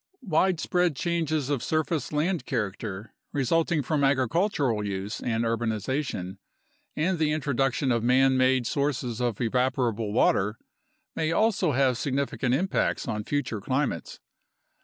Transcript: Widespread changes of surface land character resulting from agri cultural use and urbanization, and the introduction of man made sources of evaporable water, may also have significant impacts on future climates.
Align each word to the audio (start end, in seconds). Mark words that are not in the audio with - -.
Widespread 0.23 0.95
changes 0.95 1.51
of 1.51 1.61
surface 1.61 2.11
land 2.11 2.47
character 2.47 3.13
resulting 3.33 3.83
from 3.83 4.03
agri 4.03 4.27
cultural 4.27 4.83
use 4.83 5.21
and 5.21 5.43
urbanization, 5.43 6.39
and 6.95 7.19
the 7.19 7.31
introduction 7.31 7.91
of 7.91 8.01
man 8.03 8.35
made 8.35 8.65
sources 8.65 9.21
of 9.21 9.37
evaporable 9.37 10.11
water, 10.11 10.57
may 11.15 11.31
also 11.31 11.73
have 11.73 11.99
significant 11.99 12.55
impacts 12.55 13.07
on 13.07 13.23
future 13.23 13.61
climates. 13.61 14.19